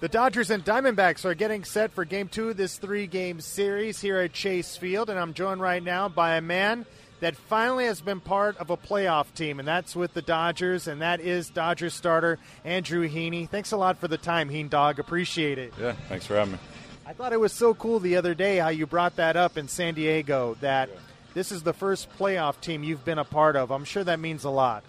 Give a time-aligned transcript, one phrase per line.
[0.00, 4.00] The Dodgers and Diamondbacks are getting set for game two of this three game series
[4.00, 6.86] here at Chase Field, and I'm joined right now by a man
[7.18, 11.02] that finally has been part of a playoff team, and that's with the Dodgers, and
[11.02, 13.48] that is Dodgers starter Andrew Heaney.
[13.48, 15.00] Thanks a lot for the time, Heen Dog.
[15.00, 15.74] Appreciate it.
[15.80, 16.58] Yeah, thanks for having me.
[17.04, 19.66] I thought it was so cool the other day how you brought that up in
[19.66, 20.90] San Diego that
[21.34, 23.72] this is the first playoff team you've been a part of.
[23.72, 24.84] I'm sure that means a lot.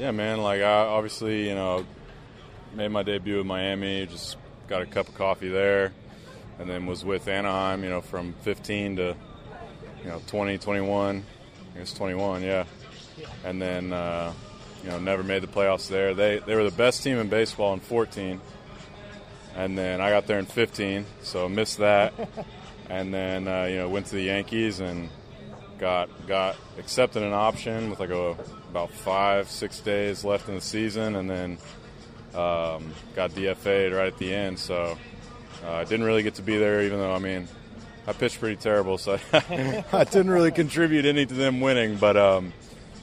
[0.00, 0.42] Yeah, man.
[0.42, 1.86] Like, I obviously, you know,
[2.74, 4.36] made my debut in Miami, just
[4.68, 5.92] got a cup of coffee there,
[6.58, 9.16] and then was with Anaheim, you know, from 15 to,
[10.02, 11.24] you know, 20, 21.
[11.74, 12.64] I guess 21, yeah.
[13.44, 14.32] And then, uh,
[14.82, 16.14] you know, never made the playoffs there.
[16.14, 18.40] They they were the best team in baseball in 14,
[19.56, 22.12] and then I got there in 15, so missed that.
[22.90, 25.08] and then, uh, you know, went to the Yankees and
[25.78, 28.36] got got accepted an option with like a
[28.70, 31.58] about five six days left in the season, and then
[32.34, 34.58] um, got DFA'd right at the end.
[34.58, 34.98] So
[35.64, 37.48] uh, I didn't really get to be there, even though I mean
[38.06, 41.96] I pitched pretty terrible, so I didn't really contribute any to them winning.
[41.96, 42.52] But um,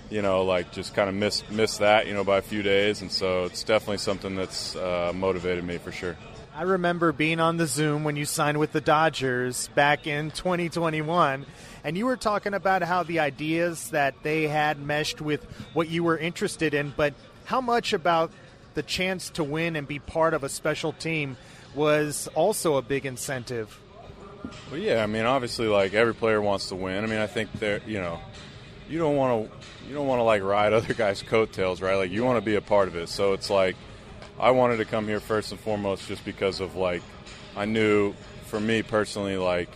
[0.09, 3.02] you know, like just kind of missed missed that, you know, by a few days,
[3.02, 6.17] and so it's definitely something that's uh, motivated me for sure.
[6.53, 11.45] I remember being on the Zoom when you signed with the Dodgers back in 2021,
[11.86, 16.03] and you were talking about how the ideas that they had meshed with what you
[16.03, 17.14] were interested in, but
[17.45, 18.33] how much about
[18.80, 21.35] the chance to win and be part of a special team
[21.75, 23.77] was also a big incentive.
[24.71, 27.03] Well, yeah, I mean, obviously, like every player wants to win.
[27.03, 28.21] I mean, I think they're, you know,
[28.89, 31.95] you don't want to, you don't want to like ride other guys' coattails, right?
[31.95, 33.09] Like you want to be a part of it.
[33.09, 33.75] So it's like,
[34.39, 37.02] I wanted to come here first and foremost just because of like,
[37.58, 38.14] I knew,
[38.45, 39.67] for me personally, like,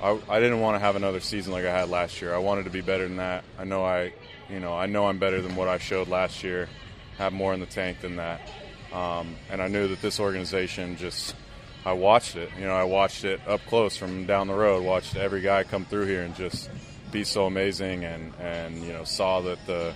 [0.00, 2.32] I, I didn't want to have another season like I had last year.
[2.32, 3.42] I wanted to be better than that.
[3.58, 4.12] I know I,
[4.48, 6.68] you know, I know I'm better than what I showed last year.
[7.18, 8.40] Have more in the tank than that.
[8.92, 11.34] Um, and I knew that this organization just
[11.84, 12.50] I watched it.
[12.58, 14.84] You know, I watched it up close from down the road.
[14.84, 16.70] Watched every guy come through here and just
[17.12, 19.92] be so amazing, and and you know saw that the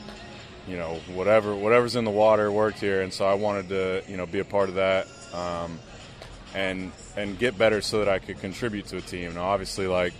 [0.66, 4.16] you know whatever whatever's in the water worked here, and so I wanted to you
[4.16, 5.06] know be a part of that.
[5.32, 5.78] Um,
[6.54, 9.34] and and get better so that I could contribute to a team.
[9.34, 10.14] Now, obviously, like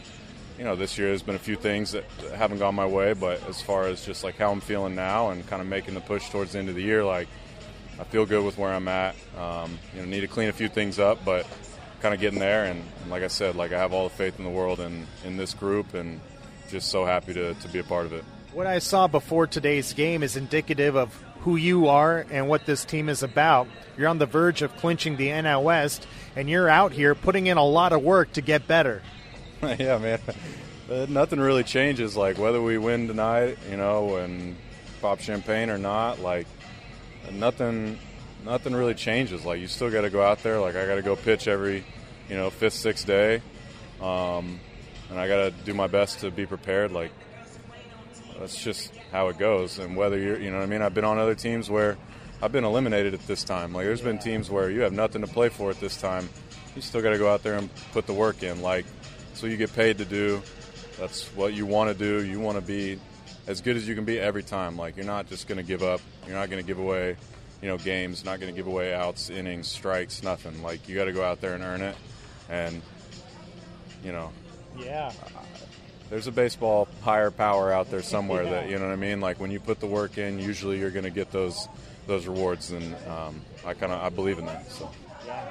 [0.58, 2.04] you know, this year there's been a few things that
[2.34, 5.46] haven't gone my way, but as far as just like how I'm feeling now and
[5.46, 7.28] kind of making the push towards the end of the year, like
[8.00, 9.14] I feel good with where I'm at.
[9.38, 11.46] Um, you know, need to clean a few things up, but
[12.00, 12.64] kind of getting there.
[12.64, 15.06] And, and, like I said, like I have all the faith in the world in,
[15.24, 16.20] in this group, and
[16.68, 18.24] just so happy to, to be a part of it.
[18.52, 22.84] What I saw before today's game is indicative of who you are and what this
[22.84, 23.68] team is about.
[23.96, 27.56] You're on the verge of clinching the NL West, and you're out here putting in
[27.56, 29.02] a lot of work to get better.
[29.78, 30.20] yeah, man.
[30.90, 32.16] Uh, nothing really changes.
[32.16, 34.56] Like whether we win tonight, you know, and
[35.00, 36.46] pop champagne or not, like
[37.32, 37.98] nothing
[38.44, 39.44] nothing really changes.
[39.44, 40.60] Like you still got to go out there.
[40.60, 41.84] Like I got to go pitch every,
[42.28, 43.42] you know, fifth, sixth day,
[44.00, 44.60] um,
[45.10, 46.92] and I got to do my best to be prepared.
[46.92, 47.10] Like
[48.38, 49.78] that's just how it goes.
[49.78, 51.96] And whether you're, you know, what I mean, I've been on other teams where
[52.40, 53.72] I've been eliminated at this time.
[53.72, 56.28] Like there's been teams where you have nothing to play for at this time.
[56.76, 58.62] You still got to go out there and put the work in.
[58.62, 58.86] Like
[59.38, 60.42] so you get paid to do.
[60.98, 62.24] That's what you want to do.
[62.24, 62.98] You want to be
[63.46, 64.76] as good as you can be every time.
[64.76, 66.00] Like you're not just going to give up.
[66.26, 67.16] You're not going to give away
[67.62, 70.62] you know, games, not going to give away outs, innings, strikes, nothing.
[70.62, 71.96] Like you got to go out there and earn it,
[72.48, 72.80] and
[74.04, 74.30] you know,
[74.78, 75.12] yeah.
[76.10, 78.50] There's a baseball higher power out there somewhere yeah.
[78.50, 79.20] that you know what I mean.
[79.20, 81.68] Like when you put the work in, usually you're going to get those
[82.06, 84.70] those rewards, and um, I kind of I believe in that.
[84.70, 84.88] So.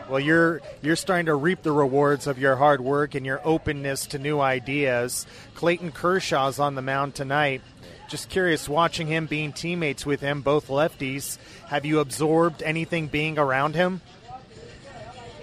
[0.10, 4.08] Well, you're you're starting to reap the rewards of your hard work and your openness
[4.08, 5.26] to new ideas.
[5.56, 7.62] Clayton Kershaw's on the mound tonight.
[8.08, 11.38] Just curious, watching him being teammates with him, both lefties,
[11.68, 14.02] have you absorbed anything being around him?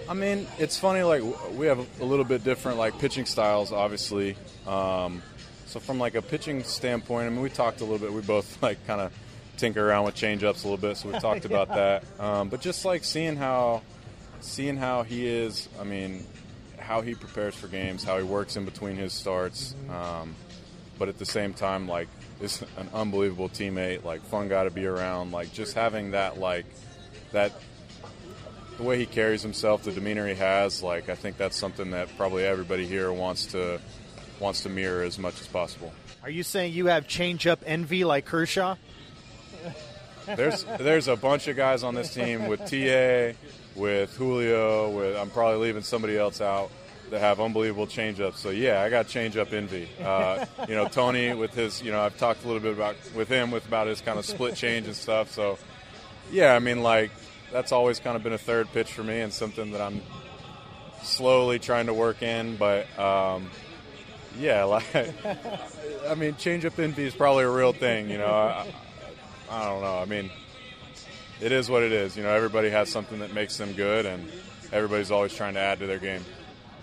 [0.09, 1.03] I mean, it's funny.
[1.03, 1.21] Like
[1.53, 4.35] we have a little bit different like pitching styles, obviously.
[4.67, 5.21] Um,
[5.65, 8.13] so from like a pitching standpoint, I mean, we talked a little bit.
[8.13, 9.11] We both like kind of
[9.57, 11.57] tinker around with changeups a little bit, so we talked yeah.
[11.61, 12.23] about that.
[12.23, 13.81] Um, but just like seeing how,
[14.45, 15.67] seeing how he is.
[15.79, 16.25] I mean,
[16.77, 19.75] how he prepares for games, how he works in between his starts.
[19.89, 20.35] Um,
[20.97, 22.07] but at the same time, like
[22.39, 25.31] is an unbelievable teammate, like fun guy to be around.
[25.31, 26.65] Like just having that, like
[27.31, 27.51] that,
[28.77, 30.81] the way he carries himself, the demeanor he has.
[30.83, 33.81] Like I think that's something that probably everybody here wants to
[34.39, 35.93] wants to mirror as much as possible.
[36.23, 38.75] Are you saying you have change up envy like Kershaw?
[40.25, 43.37] There's there's a bunch of guys on this team with TA,
[43.75, 44.89] with Julio.
[44.89, 46.71] With I'm probably leaving somebody else out
[47.09, 48.37] that have unbelievable changeups.
[48.37, 49.87] So yeah, I got changeup envy.
[50.03, 53.27] Uh, you know, Tony with his, you know, I've talked a little bit about with
[53.27, 55.31] him with about his kind of split change and stuff.
[55.31, 55.57] So
[56.31, 57.11] yeah, I mean, like
[57.51, 60.01] that's always kind of been a third pitch for me and something that I'm
[61.03, 62.57] slowly trying to work in.
[62.57, 63.49] But um,
[64.39, 64.85] yeah, like
[66.09, 68.09] I mean, change up envy is probably a real thing.
[68.09, 68.67] You know, I,
[69.49, 69.97] I don't know.
[69.97, 70.31] I mean,
[71.41, 72.15] it is what it is.
[72.17, 74.31] You know, everybody has something that makes them good, and
[74.71, 76.23] everybody's always trying to add to their game.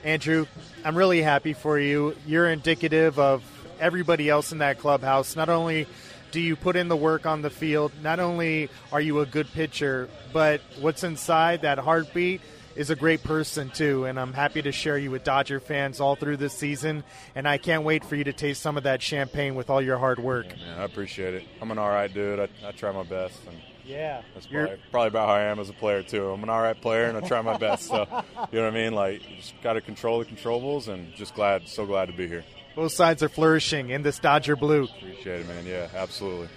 [0.05, 0.47] Andrew,
[0.85, 2.17] I'm really happy for you.
[2.27, 3.43] You're indicative of
[3.79, 5.37] everybody else in that clubhouse.
[5.37, 5.87] Not only
[6.33, 9.53] do you put in the work on the field, not only are you a good
[9.53, 12.41] pitcher, but what's inside that heartbeat
[12.77, 14.05] is a great person too.
[14.05, 17.05] And I'm happy to share you with Dodger fans all through this season.
[17.35, 19.99] And I can't wait for you to taste some of that champagne with all your
[19.99, 20.47] hard work.
[20.49, 21.45] Yeah, I appreciate it.
[21.61, 22.41] I'm an all right dude.
[22.41, 23.39] I, I try my best.
[23.47, 26.31] And yeah, that's probably, probably, about how I am as a player too.
[26.31, 27.89] I'm an all right player, and I try my best.
[27.89, 28.07] So
[28.53, 28.95] you know what I mean?
[28.95, 32.29] Like, you just got to control the controllables, and just glad, so glad to be
[32.29, 32.45] here.
[32.75, 34.85] Both sides are flourishing in this Dodger blue.
[34.85, 35.67] Appreciate it, man.
[35.67, 36.49] Yeah, absolutely.